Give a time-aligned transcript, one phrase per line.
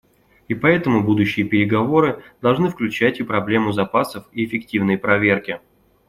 [0.49, 5.61] И поэтому будущие переговоры должны включать и проблему запасов и эффективной проверки.